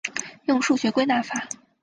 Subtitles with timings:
[0.45, 1.47] 用数学归纳法。